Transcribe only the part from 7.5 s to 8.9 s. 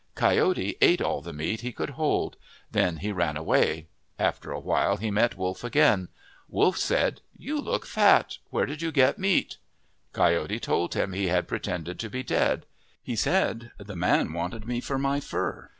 look fat. Where did